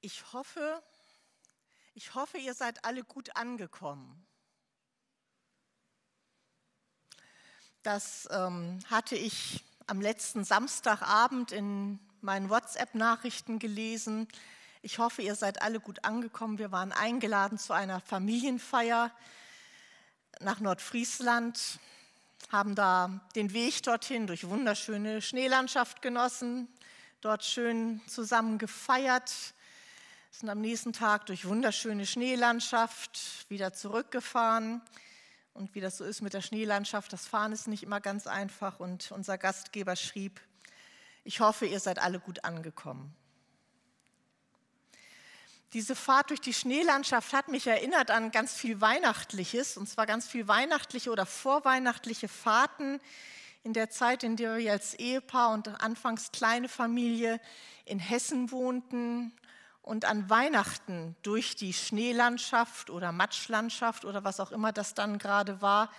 [0.00, 0.80] Ich hoffe,
[1.94, 4.24] ich hoffe, ihr seid alle gut angekommen.
[7.82, 14.28] Das ähm, hatte ich am letzten Samstagabend in meinen WhatsApp-Nachrichten gelesen.
[14.82, 16.58] Ich hoffe, ihr seid alle gut angekommen.
[16.58, 19.10] Wir waren eingeladen zu einer Familienfeier
[20.38, 21.80] nach Nordfriesland,
[22.50, 26.68] haben da den Weg dorthin durch wunderschöne Schneelandschaft genossen,
[27.20, 29.54] dort schön zusammen gefeiert,
[30.38, 34.80] sind am nächsten Tag durch wunderschöne Schneelandschaft wieder zurückgefahren.
[35.52, 38.78] Und wie das so ist mit der Schneelandschaft, das Fahren ist nicht immer ganz einfach.
[38.78, 40.40] Und unser Gastgeber schrieb,
[41.24, 43.12] ich hoffe, ihr seid alle gut angekommen.
[45.72, 50.28] Diese Fahrt durch die Schneelandschaft hat mich erinnert an ganz viel Weihnachtliches, und zwar ganz
[50.28, 53.00] viel weihnachtliche oder vorweihnachtliche Fahrten
[53.64, 57.40] in der Zeit, in der wir als Ehepaar und anfangs kleine Familie
[57.86, 59.32] in Hessen wohnten
[59.88, 65.62] und an Weihnachten durch die Schneelandschaft oder Matschlandschaft oder was auch immer das dann gerade
[65.62, 65.90] war,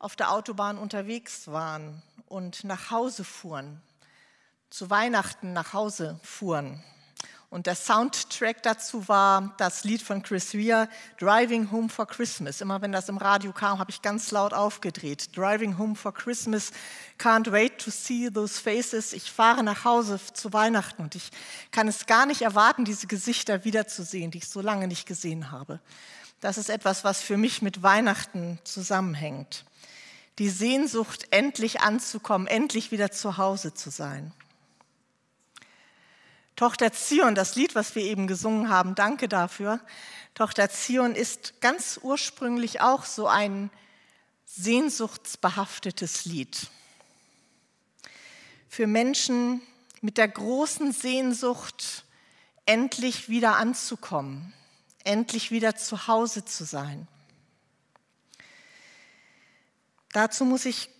[0.00, 3.80] auf der Autobahn unterwegs waren und nach Hause fuhren,
[4.68, 6.82] zu Weihnachten nach Hause fuhren.
[7.50, 12.60] Und der Soundtrack dazu war das Lied von Chris Rea, Driving Home for Christmas.
[12.60, 15.36] Immer wenn das im Radio kam, habe ich ganz laut aufgedreht.
[15.36, 16.70] Driving Home for Christmas,
[17.18, 19.12] can't wait to see those faces.
[19.12, 21.30] Ich fahre nach Hause zu Weihnachten und ich
[21.72, 25.80] kann es gar nicht erwarten, diese Gesichter wiederzusehen, die ich so lange nicht gesehen habe.
[26.40, 29.64] Das ist etwas, was für mich mit Weihnachten zusammenhängt.
[30.38, 34.32] Die Sehnsucht, endlich anzukommen, endlich wieder zu Hause zu sein.
[36.60, 39.80] Tochter Zion, das Lied, was wir eben gesungen haben, danke dafür.
[40.34, 43.70] Tochter Zion ist ganz ursprünglich auch so ein
[44.44, 46.66] sehnsuchtsbehaftetes Lied.
[48.68, 49.62] Für Menschen
[50.02, 52.04] mit der großen Sehnsucht,
[52.66, 54.52] endlich wieder anzukommen,
[55.02, 57.08] endlich wieder zu Hause zu sein.
[60.12, 60.90] Dazu muss ich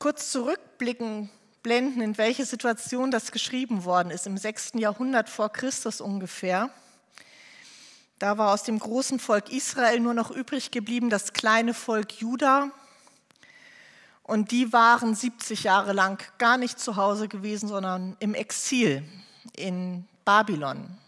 [0.00, 1.30] kurz zurückblicken
[1.64, 4.74] blenden, in welche Situation das geschrieben worden ist, im 6.
[4.74, 6.70] Jahrhundert vor Christus ungefähr.
[8.20, 12.70] Da war aus dem großen Volk Israel nur noch übrig geblieben das kleine Volk Juda.
[14.22, 19.02] Und die waren 70 Jahre lang gar nicht zu Hause gewesen, sondern im Exil
[19.56, 20.98] in Babylon.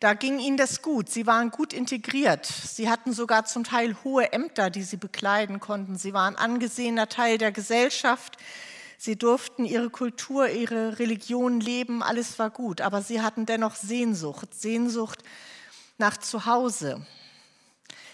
[0.00, 1.08] Da ging ihnen das gut.
[1.08, 2.46] Sie waren gut integriert.
[2.46, 5.96] Sie hatten sogar zum Teil hohe Ämter, die sie bekleiden konnten.
[5.96, 8.36] Sie waren angesehener Teil der Gesellschaft.
[9.00, 14.52] Sie durften ihre Kultur, ihre Religion leben, alles war gut, aber sie hatten dennoch Sehnsucht,
[14.52, 15.22] Sehnsucht
[15.98, 17.06] nach Zuhause,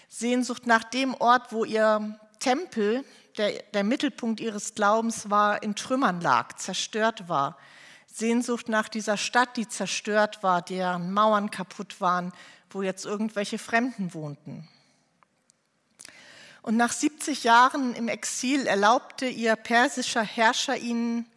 [0.07, 3.03] Sehnsucht nach dem Ort, wo ihr Tempel,
[3.37, 7.57] der, der Mittelpunkt ihres Glaubens war, in Trümmern lag, zerstört war.
[8.05, 12.31] Sehnsucht nach dieser Stadt, die zerstört war, deren Mauern kaputt waren,
[12.69, 14.69] wo jetzt irgendwelche Fremden wohnten.
[16.65, 21.27] Und nach 70 Jahren im Exil erlaubte ihr persischer Herrscher ihnen,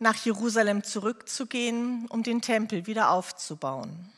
[0.00, 4.10] nach Jerusalem zurückzugehen, um den Tempel wieder aufzubauen.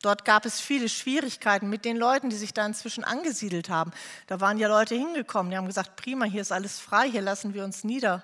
[0.00, 3.90] Dort gab es viele Schwierigkeiten mit den Leuten, die sich da inzwischen angesiedelt haben.
[4.28, 7.54] Da waren ja Leute hingekommen, die haben gesagt, prima, hier ist alles frei, hier lassen
[7.54, 8.22] wir uns nieder,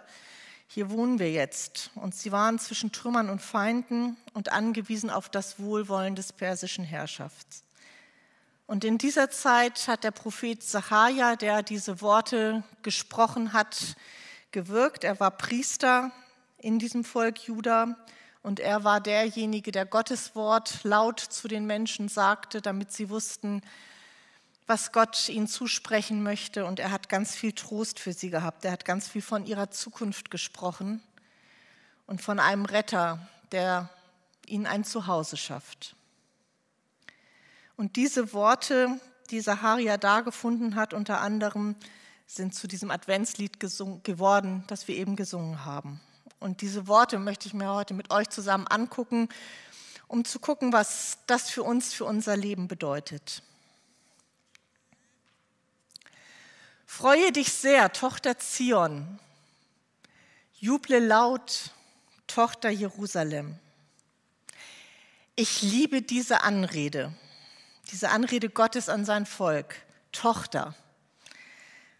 [0.68, 1.90] hier wohnen wir jetzt.
[1.96, 7.64] Und sie waren zwischen Trümmern und Feinden und angewiesen auf das Wohlwollen des persischen Herrschafts.
[8.66, 13.96] Und in dieser Zeit hat der Prophet Zacharia, der diese Worte gesprochen hat,
[14.52, 15.04] gewirkt.
[15.04, 16.10] Er war Priester
[16.58, 17.96] in diesem Volk Juda
[18.42, 23.60] und er war derjenige, der Gottes Wort laut zu den Menschen sagte, damit sie wussten,
[24.66, 26.64] was Gott ihnen zusprechen möchte.
[26.64, 28.64] Und er hat ganz viel Trost für sie gehabt.
[28.64, 31.02] Er hat ganz viel von ihrer Zukunft gesprochen
[32.06, 33.90] und von einem Retter, der
[34.46, 35.96] ihnen ein Zuhause schafft.
[37.76, 41.74] Und diese Worte, die Saharia da gefunden hat, unter anderem,
[42.26, 46.00] sind zu diesem Adventslied geworden, das wir eben gesungen haben.
[46.40, 49.28] Und diese Worte möchte ich mir heute mit euch zusammen angucken,
[50.08, 53.42] um zu gucken, was das für uns, für unser Leben bedeutet.
[56.86, 59.18] Freue dich sehr, Tochter Zion.
[60.52, 61.72] Juble laut,
[62.26, 63.58] Tochter Jerusalem.
[65.34, 67.12] Ich liebe diese Anrede
[67.90, 69.76] diese Anrede Gottes an sein Volk,
[70.12, 70.74] Tochter.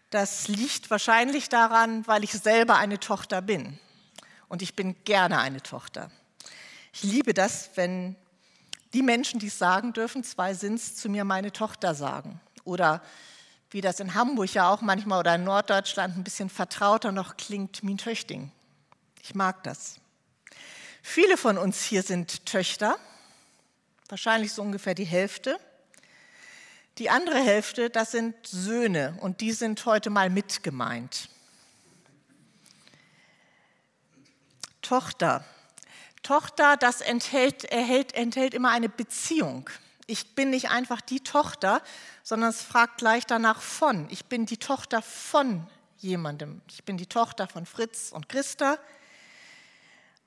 [0.09, 3.79] Das liegt wahrscheinlich daran, weil ich selber eine Tochter bin.
[4.47, 6.11] Und ich bin gerne eine Tochter.
[6.93, 8.15] Ich liebe das, wenn
[8.93, 12.39] die Menschen, die es sagen dürfen, zwei Sinns zu mir meine Tochter sagen.
[12.63, 13.01] Oder
[13.71, 17.83] wie das in Hamburg ja auch manchmal oder in Norddeutschland ein bisschen vertrauter noch klingt,
[17.83, 18.51] mein Töchting.
[19.21, 19.99] Ich mag das.
[21.01, 22.97] Viele von uns hier sind Töchter
[24.09, 25.59] wahrscheinlich so ungefähr die Hälfte.
[26.97, 31.29] Die andere Hälfte, das sind Söhne und die sind heute mal mit gemeint.
[34.81, 35.43] Tochter.
[36.23, 39.69] Tochter, das enthält, erhält, enthält immer eine Beziehung.
[40.07, 41.81] Ich bin nicht einfach die Tochter,
[42.23, 44.07] sondern es fragt gleich danach von.
[44.09, 45.67] Ich bin die Tochter von
[45.97, 46.61] jemandem.
[46.69, 48.77] Ich bin die Tochter von Fritz und Christa.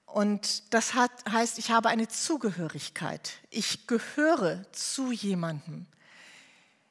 [0.06, 3.34] Und das hat, heißt, ich habe eine Zugehörigkeit.
[3.50, 5.86] Ich gehöre zu jemandem.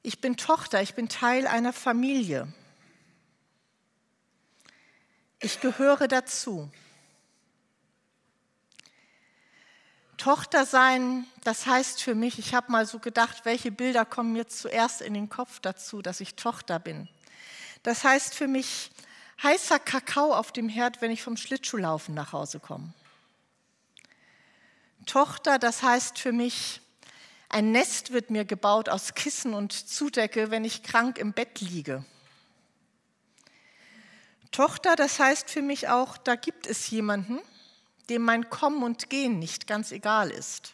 [0.07, 2.47] Ich bin Tochter, ich bin Teil einer Familie.
[5.41, 6.71] Ich gehöre dazu.
[10.15, 14.47] Tochter sein, das heißt für mich, ich habe mal so gedacht, welche Bilder kommen mir
[14.47, 17.09] zuerst in den Kopf dazu, dass ich Tochter bin.
[17.83, 18.91] Das heißt für mich
[19.43, 22.93] heißer Kakao auf dem Herd, wenn ich vom Schlittschuhlaufen nach Hause komme.
[25.05, 26.79] Tochter, das heißt für mich,
[27.49, 32.03] ein Nest wird mir gebaut aus Kissen und Zudecke, wenn ich krank im Bett liege.
[34.51, 37.39] Tochter, das heißt für mich auch, da gibt es jemanden,
[38.09, 40.73] dem mein Kommen und Gehen nicht ganz egal ist.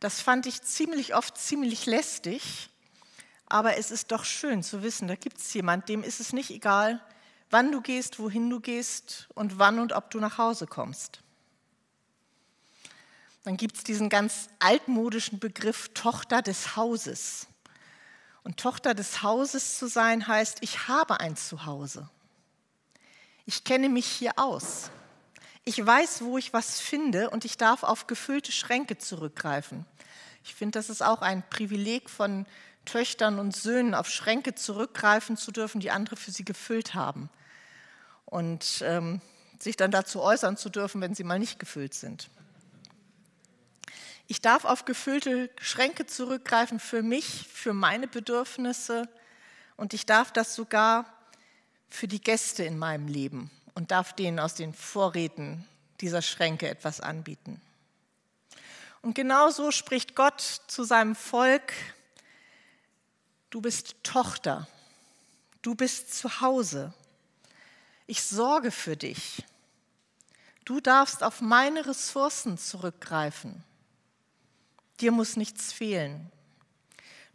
[0.00, 2.68] Das fand ich ziemlich oft ziemlich lästig,
[3.46, 6.50] aber es ist doch schön zu wissen, da gibt es jemanden, dem ist es nicht
[6.50, 7.00] egal,
[7.50, 11.23] wann du gehst, wohin du gehst und wann und ob du nach Hause kommst.
[13.44, 17.46] Dann gibt es diesen ganz altmodischen Begriff Tochter des Hauses.
[18.42, 22.08] Und Tochter des Hauses zu sein heißt, ich habe ein Zuhause.
[23.46, 24.90] Ich kenne mich hier aus.
[25.64, 29.84] Ich weiß, wo ich was finde und ich darf auf gefüllte Schränke zurückgreifen.
[30.42, 32.46] Ich finde, das ist auch ein Privileg von
[32.86, 37.30] Töchtern und Söhnen, auf Schränke zurückgreifen zu dürfen, die andere für sie gefüllt haben.
[38.26, 39.20] Und ähm,
[39.58, 42.28] sich dann dazu äußern zu dürfen, wenn sie mal nicht gefüllt sind.
[44.26, 49.08] Ich darf auf gefüllte Schränke zurückgreifen für mich, für meine Bedürfnisse.
[49.76, 51.04] Und ich darf das sogar
[51.88, 55.66] für die Gäste in meinem Leben und darf denen aus den Vorräten
[56.00, 57.60] dieser Schränke etwas anbieten.
[59.02, 61.74] Und genau so spricht Gott zu seinem Volk,
[63.50, 64.66] du bist Tochter,
[65.60, 66.94] du bist zu Hause,
[68.06, 69.44] ich sorge für dich,
[70.64, 73.62] du darfst auf meine Ressourcen zurückgreifen.
[75.00, 76.30] Dir muss nichts fehlen.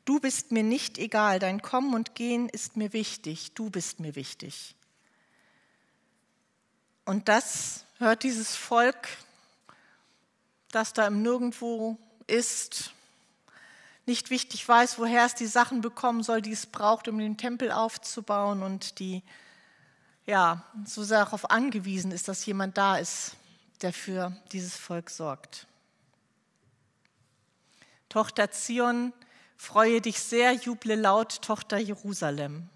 [0.05, 4.15] Du bist mir nicht egal, dein Kommen und Gehen ist mir wichtig, du bist mir
[4.15, 4.75] wichtig.
[7.05, 9.07] Und das hört dieses Volk,
[10.71, 11.97] das da im Nirgendwo
[12.27, 12.91] ist,
[14.05, 17.71] nicht wichtig weiß, woher es die Sachen bekommen soll, die es braucht, um den Tempel
[17.71, 19.21] aufzubauen und die
[20.25, 23.35] ja so sehr darauf angewiesen ist, dass jemand da ist,
[23.81, 25.67] der für dieses Volk sorgt.
[28.09, 29.13] Tochter Zion,
[29.55, 32.67] freue dich sehr, juble laut, Tochter Jerusalem.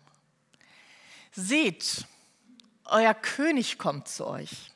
[1.32, 2.06] Seht,
[2.86, 4.72] euer König kommt zu euch.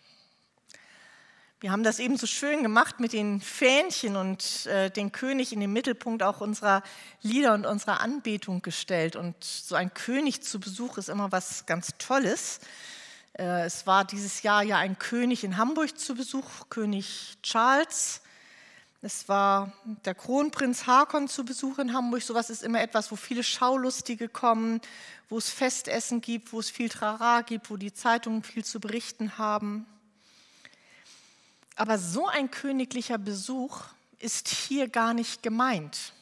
[1.60, 5.60] Wir haben das eben so schön gemacht mit den Fähnchen und äh, den König in
[5.60, 6.82] den Mittelpunkt auch unserer
[7.22, 9.16] Lieder und unserer Anbetung gestellt.
[9.16, 12.60] Und so ein König zu Besuch ist immer was ganz Tolles.
[13.34, 18.22] Äh, es war dieses Jahr ja ein König in Hamburg zu Besuch, König Charles.
[19.02, 19.74] Es war
[20.06, 22.24] der Kronprinz Hakon zu Besuch in Hamburg.
[22.24, 24.82] Sowas ist immer etwas, wo viele Schaulustige kommen,
[25.30, 29.38] wo es Festessen gibt, wo es viel Trara gibt, wo die Zeitungen viel zu berichten
[29.38, 29.86] haben.
[31.76, 33.82] Aber so ein königlicher Besuch
[34.18, 36.14] ist hier gar nicht gemeint.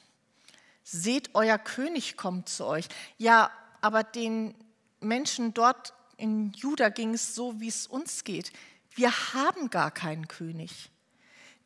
[0.84, 2.90] Seht, euer König kommt zu euch.
[3.18, 4.54] Ja, aber den
[5.00, 8.52] Menschen dort in Juda ging es so, wie es uns geht.
[8.96, 10.90] Wir haben gar keinen König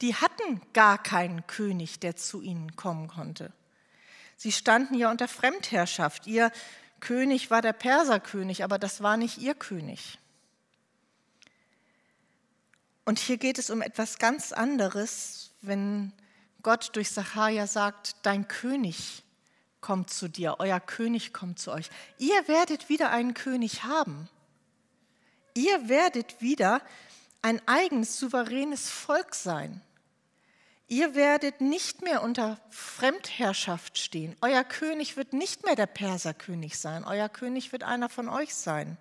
[0.01, 3.51] die hatten gar keinen König, der zu ihnen kommen konnte.
[4.37, 6.25] Sie standen ja unter Fremdherrschaft.
[6.25, 6.51] Ihr
[6.99, 10.17] König war der Perserkönig, aber das war nicht ihr König.
[13.05, 16.13] Und hier geht es um etwas ganz anderes, wenn
[16.61, 19.23] Gott durch Sacharja sagt, dein König
[19.81, 21.89] kommt zu dir, euer König kommt zu euch.
[22.17, 24.29] Ihr werdet wieder einen König haben.
[25.53, 26.81] Ihr werdet wieder
[27.41, 29.81] ein eigenes, souveränes Volk sein.
[30.91, 34.35] Ihr werdet nicht mehr unter Fremdherrschaft stehen.
[34.41, 37.05] Euer König wird nicht mehr der Perserkönig sein.
[37.05, 38.97] Euer König wird einer von euch sein.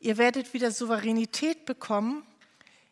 [0.00, 2.26] Ihr werdet wieder Souveränität bekommen.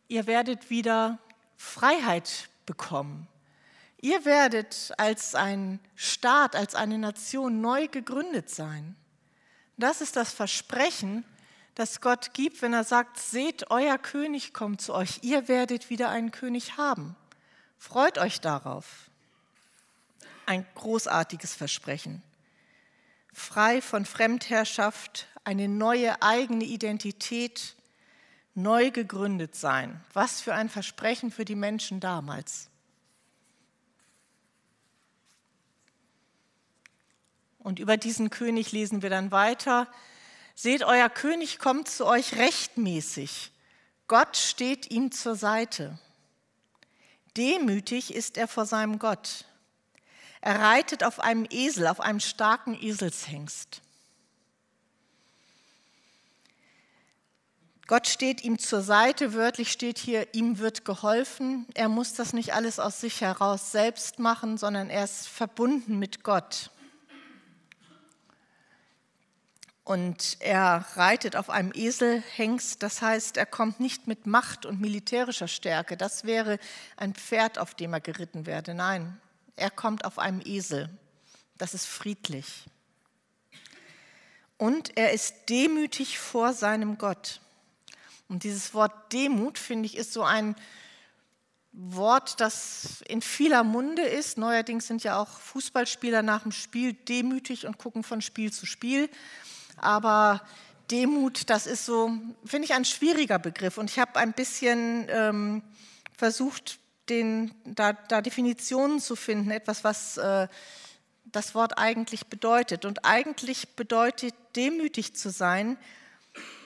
[0.07, 1.19] Ihr werdet wieder
[1.57, 3.27] Freiheit bekommen.
[4.01, 8.95] Ihr werdet als ein Staat, als eine Nation neu gegründet sein.
[9.77, 11.25] Das ist das Versprechen,
[11.75, 16.09] das Gott gibt, wenn er sagt, seht, euer König kommt zu euch, ihr werdet wieder
[16.09, 17.17] einen König haben.
[17.79, 19.11] Freut euch darauf.
[20.47, 22.23] Ein großartiges Versprechen.
[23.33, 27.75] Frei von Fremdherrschaft, eine neue eigene Identität,
[28.55, 30.01] neu gegründet sein.
[30.13, 32.69] Was für ein Versprechen für die Menschen damals.
[37.59, 39.89] Und über diesen König lesen wir dann weiter.
[40.55, 43.51] Seht, euer König kommt zu euch rechtmäßig.
[44.07, 45.99] Gott steht ihm zur Seite.
[47.37, 49.47] Demütig ist er vor seinem Gott.
[50.41, 53.81] Er reitet auf einem Esel, auf einem starken Eselshengst.
[57.87, 61.67] Gott steht ihm zur Seite, wörtlich steht hier, ihm wird geholfen.
[61.75, 66.23] Er muss das nicht alles aus sich heraus selbst machen, sondern er ist verbunden mit
[66.23, 66.71] Gott.
[69.85, 75.47] Und er reitet auf einem Eselhengst, das heißt, er kommt nicht mit Macht und militärischer
[75.47, 75.99] Stärke.
[75.99, 76.59] Das wäre
[76.97, 78.73] ein Pferd, auf dem er geritten werde.
[78.73, 79.21] Nein,
[79.57, 80.89] er kommt auf einem Esel.
[81.59, 82.65] Das ist friedlich.
[84.57, 87.41] Und er ist demütig vor seinem Gott.
[88.29, 90.57] Und dieses Wort Demut, finde ich, ist so ein
[91.73, 94.39] Wort, das in vieler Munde ist.
[94.39, 99.11] Neuerdings sind ja auch Fußballspieler nach dem Spiel demütig und gucken von Spiel zu Spiel.
[99.77, 100.43] Aber
[100.91, 102.11] Demut, das ist so,
[102.45, 103.79] finde ich, ein schwieriger Begriff.
[103.79, 105.63] Und ich habe ein bisschen ähm,
[106.17, 106.79] versucht,
[107.09, 110.49] den, da, da, Definitionen zu finden, etwas, was äh,
[111.25, 112.85] das Wort eigentlich bedeutet.
[112.85, 115.77] Und eigentlich bedeutet demütig zu sein,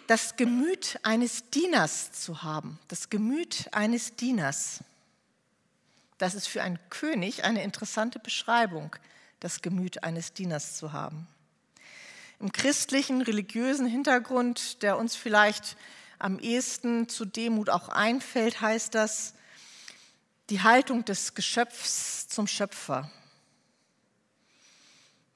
[0.07, 2.79] das Gemüt eines Dieners zu haben.
[2.89, 4.81] Das Gemüt eines Dieners.
[6.17, 8.95] Das ist für einen König eine interessante Beschreibung,
[9.39, 11.29] das Gemüt eines Dieners zu haben.
[12.41, 15.77] Im christlichen, religiösen Hintergrund, der uns vielleicht
[16.21, 19.35] am ehesten zu Demut auch einfällt, heißt das
[20.49, 23.11] die Haltung des Geschöpfs zum Schöpfer.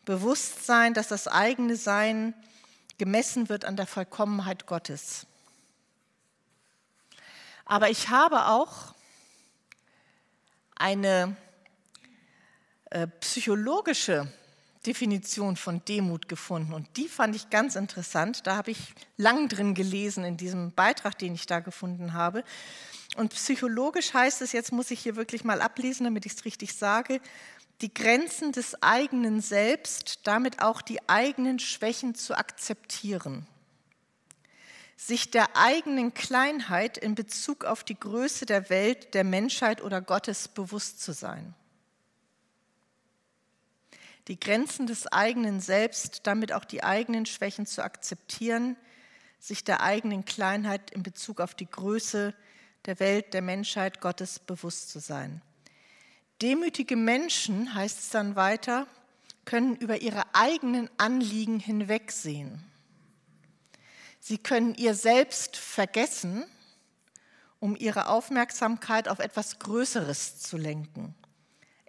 [0.05, 2.35] Bewusstsein, dass das eigene Sein
[2.99, 5.27] gemessen wird an der Vollkommenheit Gottes.
[7.65, 8.95] Aber ich habe auch
[10.77, 11.37] eine
[12.91, 14.33] äh, psychologische
[14.87, 18.47] Definition von Demut gefunden und die fand ich ganz interessant.
[18.47, 22.43] Da habe ich lang drin gelesen in diesem Beitrag, den ich da gefunden habe.
[23.17, 26.75] Und psychologisch heißt es, jetzt muss ich hier wirklich mal ablesen, damit ich es richtig
[26.75, 27.21] sage,
[27.81, 33.47] die Grenzen des eigenen Selbst, damit auch die eigenen Schwächen zu akzeptieren.
[34.97, 40.49] Sich der eigenen Kleinheit in Bezug auf die Größe der Welt, der Menschheit oder Gottes
[40.49, 41.55] bewusst zu sein
[44.29, 48.77] die Grenzen des eigenen Selbst, damit auch die eigenen Schwächen zu akzeptieren,
[49.39, 52.35] sich der eigenen Kleinheit in Bezug auf die Größe
[52.87, 55.43] der Welt, der Menschheit, Gottes bewusst zu sein.
[56.41, 58.87] Demütige Menschen, heißt es dann weiter,
[59.45, 62.65] können über ihre eigenen Anliegen hinwegsehen.
[64.21, 66.45] Sie können ihr Selbst vergessen,
[67.59, 71.15] um ihre Aufmerksamkeit auf etwas Größeres zu lenken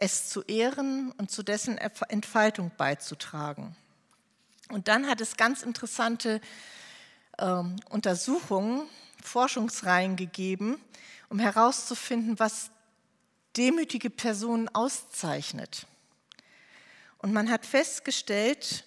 [0.03, 3.73] es zu ehren und zu dessen Entfaltung beizutragen.
[4.67, 6.41] Und dann hat es ganz interessante
[7.39, 8.81] ähm, Untersuchungen,
[9.23, 10.77] Forschungsreihen gegeben,
[11.29, 12.69] um herauszufinden, was
[13.55, 15.87] demütige Personen auszeichnet.
[17.19, 18.83] Und man hat festgestellt,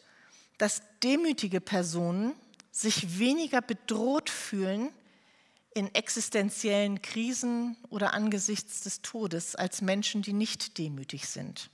[0.59, 2.35] dass demütige Personen
[2.71, 4.91] sich weniger bedroht fühlen
[5.77, 11.69] in existenziellen Krisen oder angesichts des Todes als Menschen, die nicht demütig sind.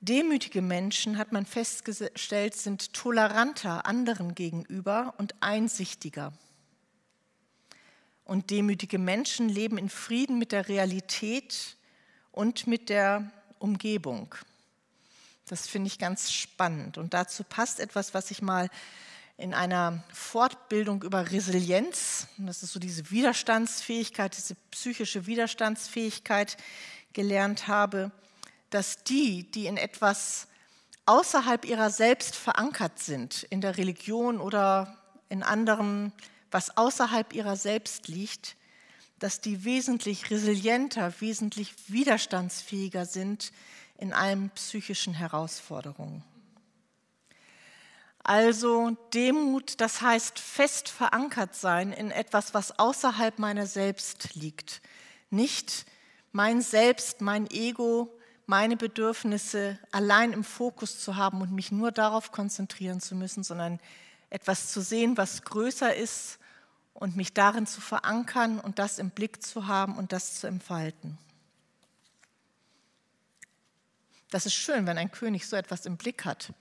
[0.00, 6.32] Demütige Menschen, hat man festgestellt, sind toleranter anderen gegenüber und einsichtiger.
[8.24, 11.76] Und demütige Menschen leben in Frieden mit der Realität
[12.30, 14.34] und mit der Umgebung.
[15.46, 16.96] Das finde ich ganz spannend.
[16.96, 18.70] Und dazu passt etwas, was ich mal
[19.42, 26.56] in einer Fortbildung über Resilienz, das ist so diese Widerstandsfähigkeit, diese psychische Widerstandsfähigkeit
[27.12, 28.12] gelernt habe,
[28.70, 30.46] dass die, die in etwas
[31.06, 34.96] außerhalb ihrer selbst verankert sind, in der Religion oder
[35.28, 36.12] in anderem,
[36.52, 38.54] was außerhalb ihrer selbst liegt,
[39.18, 43.50] dass die wesentlich resilienter, wesentlich widerstandsfähiger sind
[43.98, 46.22] in allen psychischen Herausforderungen.
[48.24, 54.80] Also Demut, das heißt fest verankert sein in etwas, was außerhalb meiner selbst liegt.
[55.30, 55.86] Nicht
[56.30, 62.32] mein Selbst, mein Ego, meine Bedürfnisse allein im Fokus zu haben und mich nur darauf
[62.32, 63.80] konzentrieren zu müssen, sondern
[64.30, 66.38] etwas zu sehen, was größer ist
[66.94, 71.18] und mich darin zu verankern und das im Blick zu haben und das zu entfalten.
[74.30, 76.52] Das ist schön, wenn ein König so etwas im Blick hat.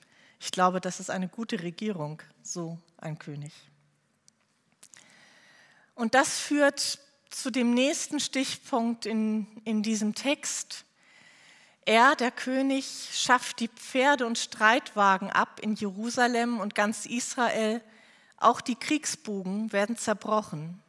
[0.44, 3.54] Ich glaube, das ist eine gute Regierung, so ein König.
[5.94, 6.98] Und das führt
[7.30, 10.84] zu dem nächsten Stichpunkt in, in diesem Text.
[11.86, 17.80] Er, der König, schafft die Pferde und Streitwagen ab in Jerusalem und ganz Israel.
[18.38, 20.82] Auch die Kriegsbogen werden zerbrochen.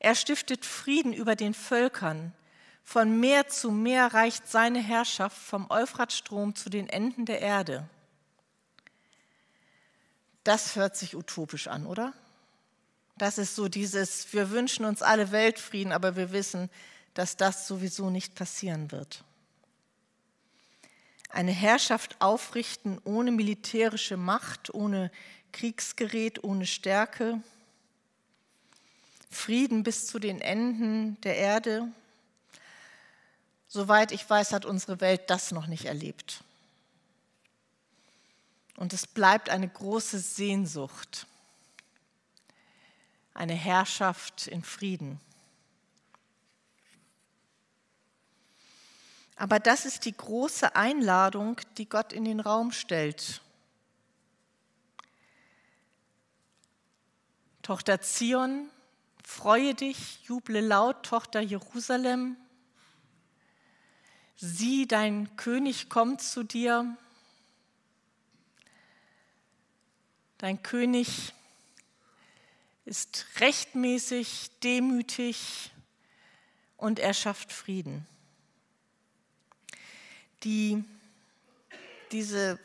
[0.00, 2.32] Er stiftet Frieden über den Völkern.
[2.82, 7.88] Von Meer zu Meer reicht seine Herrschaft vom Euphratstrom zu den Enden der Erde.
[10.44, 12.12] Das hört sich utopisch an, oder?
[13.16, 16.70] Das ist so dieses, wir wünschen uns alle Weltfrieden, aber wir wissen,
[17.14, 19.22] dass das sowieso nicht passieren wird.
[21.28, 25.10] Eine Herrschaft aufrichten ohne militärische Macht, ohne
[25.52, 27.40] Kriegsgerät, ohne Stärke.
[29.30, 31.88] Frieden bis zu den Enden der Erde.
[33.68, 36.44] Soweit ich weiß, hat unsere Welt das noch nicht erlebt.
[38.82, 41.28] Und es bleibt eine große Sehnsucht,
[43.32, 45.20] eine Herrschaft in Frieden.
[49.36, 53.40] Aber das ist die große Einladung, die Gott in den Raum stellt.
[57.62, 58.68] Tochter Zion,
[59.22, 62.36] freue dich, juble laut, Tochter Jerusalem.
[64.34, 66.96] Sieh, dein König kommt zu dir.
[70.42, 71.32] Dein König
[72.84, 75.70] ist rechtmäßig, demütig
[76.76, 78.04] und er schafft Frieden.
[80.42, 80.82] Die,
[82.10, 82.58] diese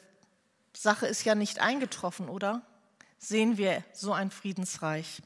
[0.74, 2.64] Sache ist ja nicht eingetroffen, oder?
[3.20, 5.22] Sehen wir so ein Friedensreich.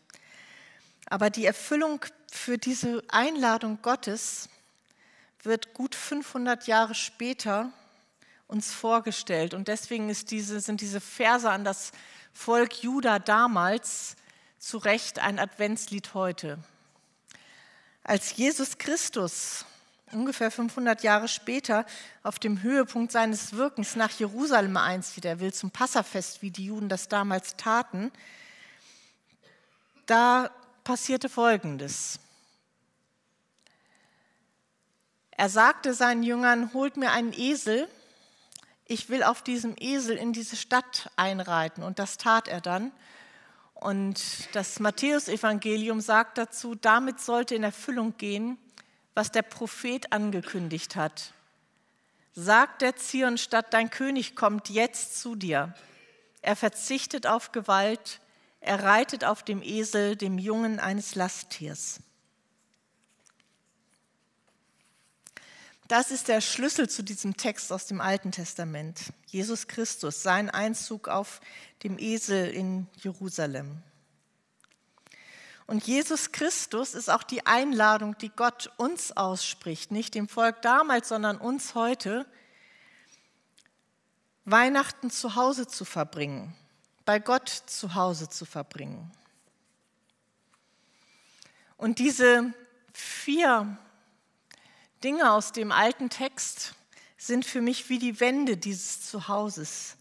[1.05, 4.49] Aber die Erfüllung für diese Einladung Gottes
[5.41, 7.71] wird gut 500 Jahre später
[8.47, 9.53] uns vorgestellt.
[9.53, 11.93] Und deswegen diese, sind diese Verse an das
[12.33, 14.15] Volk Juda damals
[14.59, 16.59] zu Recht ein Adventslied heute.
[18.03, 19.65] Als Jesus Christus
[20.11, 21.85] ungefähr 500 Jahre später
[22.23, 26.89] auf dem Höhepunkt seines Wirkens nach Jerusalem einzieht, er will zum Passafest, wie die Juden
[26.89, 28.11] das damals taten,
[30.05, 30.51] da
[30.83, 32.19] passierte Folgendes.
[35.31, 37.87] Er sagte seinen Jüngern, holt mir einen Esel,
[38.91, 41.81] ich will auf diesem Esel in diese Stadt einreiten.
[41.81, 42.91] Und das tat er dann.
[43.73, 44.21] Und
[44.53, 48.57] das Matthäusevangelium sagt dazu, damit sollte in Erfüllung gehen,
[49.15, 51.33] was der Prophet angekündigt hat.
[52.33, 55.73] Sagt der Zionstadt, dein König kommt jetzt zu dir.
[56.41, 58.19] Er verzichtet auf Gewalt,
[58.59, 62.01] er reitet auf dem Esel, dem Jungen eines Lasttiers.
[65.91, 69.11] Das ist der Schlüssel zu diesem Text aus dem Alten Testament.
[69.27, 71.41] Jesus Christus, sein Einzug auf
[71.83, 73.83] dem Esel in Jerusalem.
[75.67, 81.09] Und Jesus Christus ist auch die Einladung, die Gott uns ausspricht, nicht dem Volk damals,
[81.09, 82.25] sondern uns heute,
[84.45, 86.55] Weihnachten zu Hause zu verbringen,
[87.03, 89.11] bei Gott zu Hause zu verbringen.
[91.75, 92.53] Und diese
[92.93, 93.77] vier
[95.03, 96.75] Dinge aus dem alten Text
[97.17, 99.97] sind für mich wie die Wände dieses Zuhauses.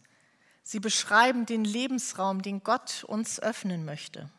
[0.62, 4.30] Sie beschreiben den Lebensraum, den Gott uns öffnen möchte.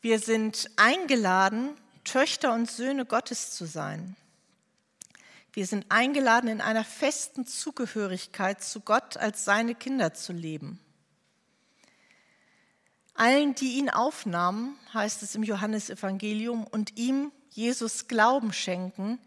[0.00, 4.16] Wir sind eingeladen, Töchter und Söhne Gottes zu sein.
[5.52, 10.80] Wir sind eingeladen, in einer festen Zugehörigkeit zu Gott als seine Kinder zu leben.
[13.14, 19.18] Allen, die ihn aufnahmen, heißt es im Johannesevangelium, und ihm Jesus Glauben schenken,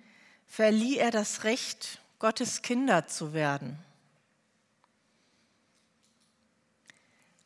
[0.48, 3.78] verlieh er das Recht, Gottes Kinder zu werden.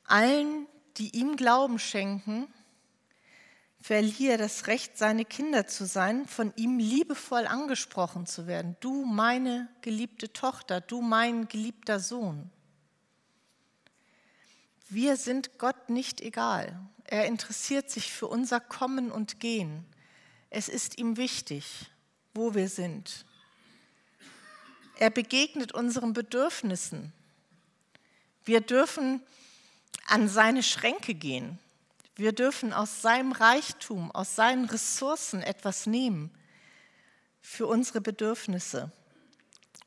[0.06, 0.65] Allen,
[0.97, 2.47] die ihm Glauben schenken,
[3.82, 8.75] verlieh er das Recht, seine Kinder zu sein, von ihm liebevoll angesprochen zu werden.
[8.80, 12.49] Du meine geliebte Tochter, du mein geliebter Sohn.
[14.89, 16.80] Wir sind Gott nicht egal.
[17.04, 19.86] Er interessiert sich für unser Kommen und Gehen.
[20.49, 21.91] Es ist ihm wichtig,
[22.34, 23.25] wo wir sind.
[24.97, 27.13] Er begegnet unseren Bedürfnissen.
[28.45, 29.21] Wir dürfen
[30.08, 31.60] an seine Schränke gehen.
[32.15, 36.32] Wir dürfen aus seinem Reichtum, aus seinen Ressourcen etwas nehmen
[37.41, 38.91] für unsere Bedürfnisse.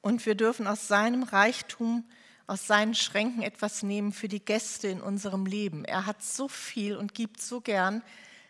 [0.01, 2.09] Und wir dürfen aus seinem Reichtum
[2.47, 5.85] aus seinen Schränken etwas nehmen für die Gäste in unserem Leben.
[5.85, 8.03] Er hat so viel und gibt so gern,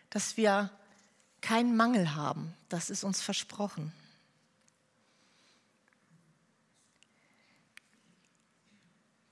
[0.09, 0.69] dass wir
[1.41, 2.53] keinen Mangel haben.
[2.69, 3.91] Das ist uns versprochen.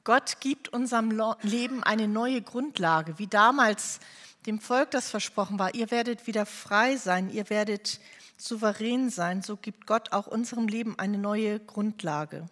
[0.03, 1.11] Gott gibt unserem
[1.43, 3.99] Leben eine neue Grundlage, wie damals
[4.47, 5.75] dem Volk das versprochen war.
[5.75, 7.99] Ihr werdet wieder frei sein, ihr werdet
[8.35, 9.43] souverän sein.
[9.43, 12.49] So gibt Gott auch unserem Leben eine neue Grundlage.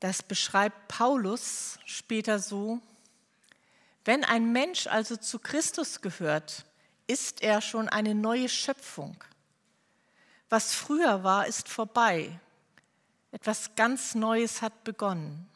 [0.00, 2.80] Das beschreibt Paulus später so,
[4.04, 6.64] wenn ein Mensch also zu Christus gehört,
[7.06, 9.16] ist er schon eine neue Schöpfung.
[10.50, 12.38] Was früher war, ist vorbei.
[13.32, 15.48] Etwas ganz Neues hat begonnen.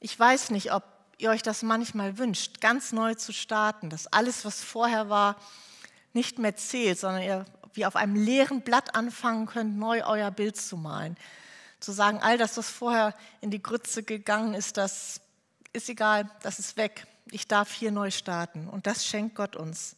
[0.00, 0.84] Ich weiß nicht, ob
[1.16, 5.36] ihr euch das manchmal wünscht, ganz neu zu starten, dass alles, was vorher war,
[6.12, 10.56] nicht mehr zählt, sondern ihr wie auf einem leeren Blatt anfangen könnt, neu euer Bild
[10.56, 11.16] zu malen.
[11.80, 15.20] Zu sagen, all das, was vorher in die Grütze gegangen ist, das
[15.72, 17.06] ist egal, das ist weg.
[17.30, 18.68] Ich darf hier neu starten.
[18.68, 19.96] Und das schenkt Gott uns.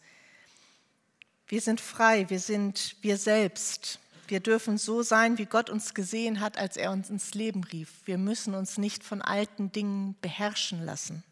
[1.47, 3.99] Wir sind frei, wir sind wir selbst.
[4.29, 7.91] Wir dürfen so sein, wie Gott uns gesehen hat, als er uns ins Leben rief.
[8.05, 11.25] Wir müssen uns nicht von alten Dingen beherrschen lassen.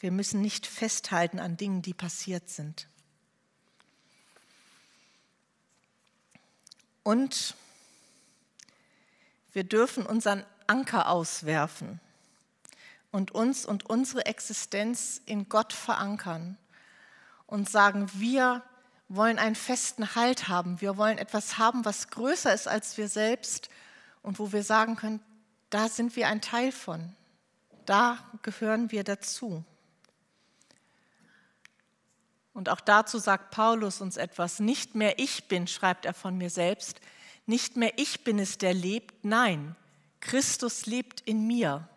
[0.00, 2.86] Wir müssen nicht festhalten an Dingen, die passiert sind.
[7.02, 7.56] Und
[9.52, 12.00] wir dürfen unseren Anker auswerfen
[13.10, 16.58] und uns und unsere Existenz in Gott verankern
[17.46, 18.62] und sagen, wir
[19.08, 20.80] wollen einen festen Halt haben.
[20.80, 23.70] Wir wollen etwas haben, was größer ist als wir selbst
[24.22, 25.22] und wo wir sagen können,
[25.70, 27.14] da sind wir ein Teil von.
[27.86, 29.64] Da gehören wir dazu.
[32.52, 34.60] Und auch dazu sagt Paulus uns etwas.
[34.60, 37.00] Nicht mehr ich bin, schreibt er von mir selbst,
[37.48, 39.74] nicht mehr ich bin es, der lebt, nein,
[40.20, 41.88] Christus lebt in mir.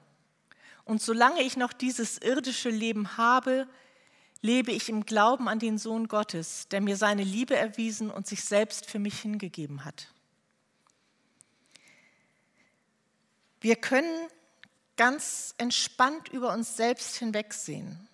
[0.86, 3.68] Und solange ich noch dieses irdische Leben habe,
[4.42, 8.44] lebe ich im Glauben an den Sohn Gottes, der mir seine Liebe erwiesen und sich
[8.44, 10.08] selbst für mich hingegeben hat.
[13.60, 14.28] Wir können
[14.98, 18.08] ganz entspannt über uns selbst hinwegsehen.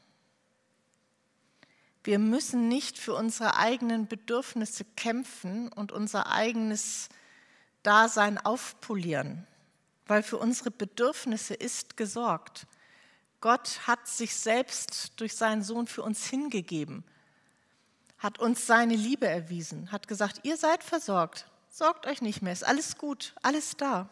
[2.04, 7.10] Wir müssen nicht für unsere eigenen Bedürfnisse kämpfen und unser eigenes
[7.84, 9.48] Dasein aufpolieren,
[10.06, 12.68] weil für unsere Bedürfnisse ist gesorgt.
[13.42, 17.04] Gott hat sich selbst durch seinen Sohn für uns hingegeben,
[18.18, 22.66] hat uns seine Liebe erwiesen, hat gesagt, ihr seid versorgt, sorgt euch nicht mehr, ist
[22.66, 24.10] alles gut, alles da.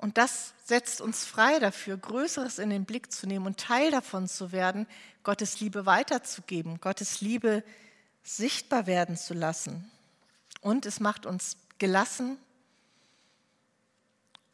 [0.00, 4.28] Und das setzt uns frei dafür, Größeres in den Blick zu nehmen und Teil davon
[4.28, 4.86] zu werden,
[5.24, 7.62] Gottes Liebe weiterzugeben, Gottes Liebe
[8.22, 9.90] sichtbar werden zu lassen.
[10.60, 12.38] Und es macht uns gelassen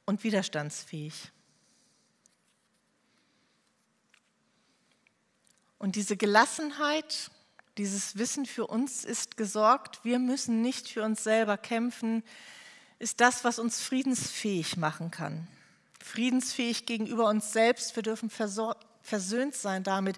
[0.05, 1.33] und widerstandsfähig.
[5.79, 7.31] Und diese Gelassenheit,
[7.77, 12.23] dieses Wissen für uns ist gesorgt, wir müssen nicht für uns selber kämpfen,
[12.99, 15.47] ist das, was uns friedensfähig machen kann.
[16.03, 17.95] Friedensfähig gegenüber uns selbst.
[17.95, 20.16] Wir dürfen versöhnt sein damit,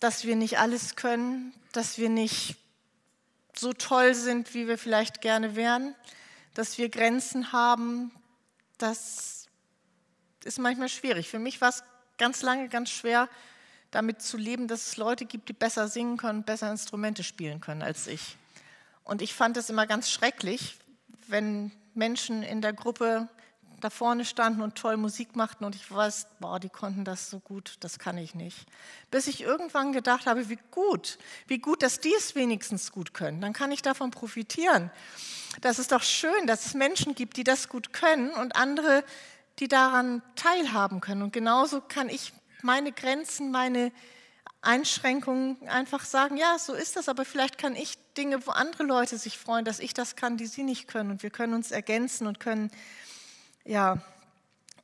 [0.00, 2.56] dass wir nicht alles können, dass wir nicht
[3.58, 5.94] so toll sind, wie wir vielleicht gerne wären,
[6.54, 8.10] dass wir Grenzen haben.
[8.78, 9.46] Das
[10.44, 11.28] ist manchmal schwierig.
[11.28, 11.82] Für mich war es
[12.18, 13.28] ganz lange ganz schwer,
[13.90, 17.82] damit zu leben, dass es Leute gibt, die besser singen können, besser Instrumente spielen können
[17.82, 18.36] als ich.
[19.04, 20.76] Und ich fand es immer ganz schrecklich,
[21.28, 23.28] wenn Menschen in der Gruppe
[23.86, 27.38] da vorne standen und toll Musik machten und ich weiß, boah, die konnten das so
[27.38, 28.66] gut, das kann ich nicht.
[29.12, 33.40] Bis ich irgendwann gedacht habe, wie gut, wie gut, dass die es wenigstens gut können.
[33.40, 34.90] Dann kann ich davon profitieren.
[35.60, 39.04] Das ist doch schön, dass es Menschen gibt, die das gut können und andere,
[39.60, 41.22] die daran teilhaben können.
[41.22, 43.92] Und genauso kann ich meine Grenzen, meine
[44.62, 49.16] Einschränkungen einfach sagen, ja, so ist das, aber vielleicht kann ich Dinge, wo andere Leute
[49.16, 51.12] sich freuen, dass ich das kann, die sie nicht können.
[51.12, 52.72] Und wir können uns ergänzen und können
[53.66, 54.02] ja,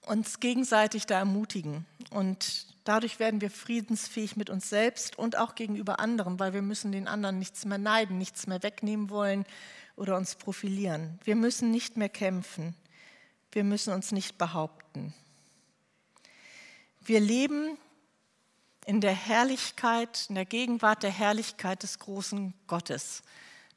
[0.07, 1.87] uns gegenseitig da ermutigen.
[2.11, 6.93] Und dadurch werden wir friedensfähig mit uns selbst und auch gegenüber anderen, weil wir müssen
[6.93, 9.47] den anderen nichts mehr neiden, nichts mehr wegnehmen wollen
[9.97, 11.19] oder uns profilieren.
[11.25, 12.75] Wir müssen nicht mehr kämpfen.
[13.53, 15.15] Wir müssen uns nicht behaupten.
[17.01, 17.77] Wir leben
[18.87, 23.23] in der Herrlichkeit, in der Gegenwart der Herrlichkeit des großen Gottes.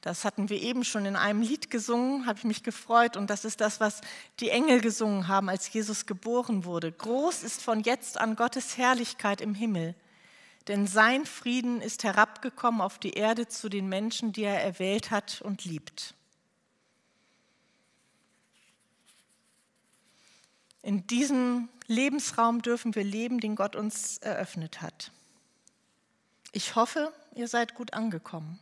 [0.06, 3.18] Das hatten wir eben schon in einem Lied gesungen, habe ich mich gefreut.
[3.18, 4.02] Und das ist das, was
[4.40, 6.92] die Engel gesungen haben, als Jesus geboren wurde.
[6.92, 9.96] Groß ist von jetzt an Gottes Herrlichkeit im Himmel.
[10.68, 15.42] Denn sein Frieden ist herabgekommen auf die Erde zu den Menschen, die er erwählt hat
[15.42, 16.14] und liebt.
[20.84, 25.12] In diesem Lebensraum dürfen wir leben, den Gott uns eröffnet hat.
[26.52, 28.60] Ich hoffe, ihr seid gut angekommen.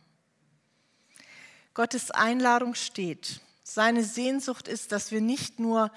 [1.74, 3.40] Gottes Einladung steht.
[3.64, 5.90] Seine Sehnsucht ist, dass wir nicht nur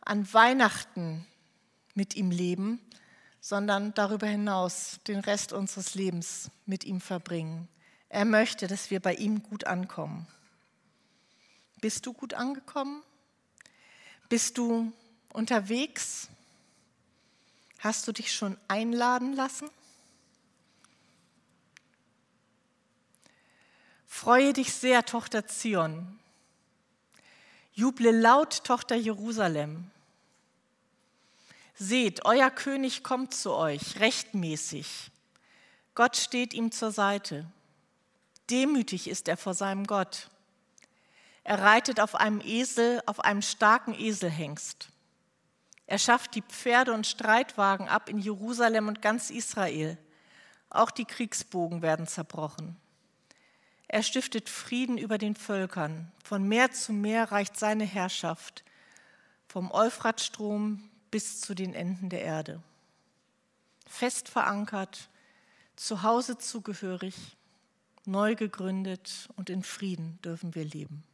[0.00, 1.26] an Weihnachten
[1.94, 2.80] mit ihm leben,
[3.40, 7.68] sondern darüber hinaus den Rest unseres Lebens mit ihm verbringen.
[8.08, 10.26] Er möchte, dass wir bei ihm gut ankommen.
[11.80, 13.02] Bist du gut angekommen?
[14.28, 14.92] Bist du
[15.32, 16.28] unterwegs?
[17.78, 19.68] Hast du dich schon einladen lassen?
[24.22, 26.20] Freue dich sehr, Tochter Zion.
[27.72, 29.90] Juble laut, Tochter Jerusalem.
[31.74, 35.10] Seht, euer König kommt zu euch, rechtmäßig.
[35.96, 37.50] Gott steht ihm zur Seite.
[38.48, 40.30] Demütig ist er vor seinem Gott.
[41.42, 44.90] Er reitet auf einem Esel, auf einem starken Eselhengst.
[45.88, 49.98] Er schafft die Pferde und Streitwagen ab in Jerusalem und ganz Israel.
[50.70, 52.76] Auch die Kriegsbogen werden zerbrochen.
[53.92, 56.10] Er stiftet Frieden über den Völkern.
[56.24, 58.64] Von Meer zu Meer reicht seine Herrschaft,
[59.46, 62.62] vom Euphratstrom bis zu den Enden der Erde.
[63.86, 65.10] Fest verankert,
[65.76, 67.36] zu Hause zugehörig,
[68.06, 71.04] neu gegründet und in Frieden dürfen wir leben.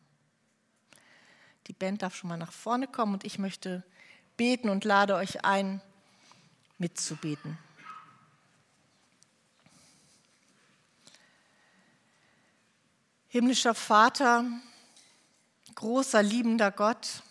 [1.66, 3.82] Die Band darf schon mal nach vorne kommen und ich möchte
[4.36, 5.82] beten und lade euch ein,
[6.78, 7.58] mitzubeten.
[13.30, 14.46] Himmlischer Vater,
[15.74, 17.22] großer, liebender Gott,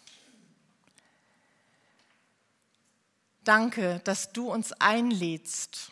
[3.44, 5.92] danke, dass du uns einlädst,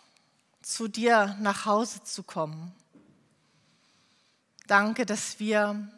[0.62, 2.72] zu dir nach Hause zu kommen.
[4.68, 5.92] Danke, dass wir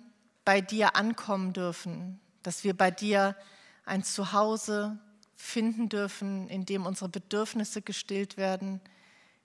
[0.46, 3.36] bei dir ankommen dürfen, dass wir bei dir
[3.84, 4.98] ein Zuhause
[5.36, 8.80] finden dürfen, in dem unsere Bedürfnisse gestillt werden,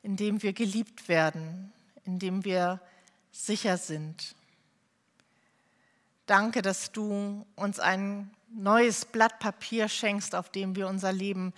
[0.04, 1.72] in dem wir geliebt werden,
[2.04, 2.80] in dem wir
[3.32, 4.36] sicher sind.
[6.26, 11.52] Danke, dass du uns ein neues Blatt Papier schenkst, auf dem wir unser Leben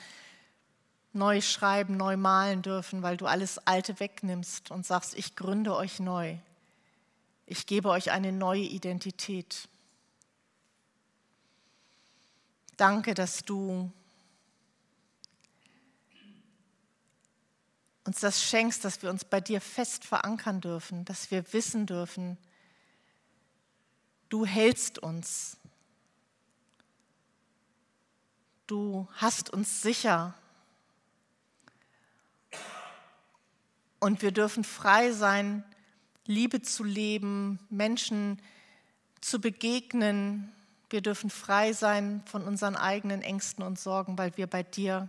[1.13, 6.01] neu schreiben, neu malen dürfen, weil du alles Alte wegnimmst und sagst, ich gründe euch
[6.01, 6.39] neu.
[7.47, 9.69] Ich gebe euch eine neue Identität.
[12.77, 13.93] Danke, dass du
[18.05, 22.37] uns das schenkst, dass wir uns bei dir fest verankern dürfen, dass wir wissen dürfen,
[24.29, 25.57] du hältst uns.
[28.67, 30.35] Du hast uns sicher.
[34.01, 35.65] Und wir dürfen frei sein,
[36.27, 38.41] Liebe zu leben, Menschen
[39.21, 40.53] zu begegnen.
[40.91, 45.09] Wir dürfen frei sein von unseren eigenen Ängsten und Sorgen, weil wir bei dir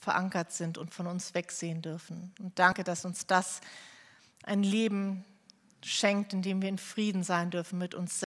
[0.00, 2.32] verankert sind und von uns wegsehen dürfen.
[2.40, 3.60] Und danke, dass uns das
[4.42, 5.24] ein Leben
[5.84, 8.20] schenkt, in dem wir in Frieden sein dürfen mit uns selbst